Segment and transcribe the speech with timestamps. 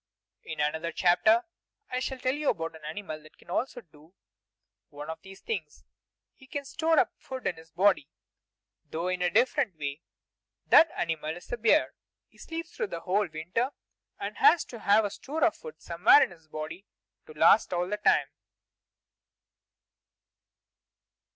[0.43, 1.43] In another chapter
[1.91, 4.15] I shall tell you about an animal that can also do
[4.89, 5.83] one of these things:
[6.33, 8.09] he can store up food in his body,
[8.83, 10.01] though in a different way.
[10.65, 11.93] That animal is the bear.
[12.25, 13.69] He sleeps through the whole winter,
[14.17, 16.87] and has to have a store of food somewhere in his body
[17.27, 18.29] to last all that time.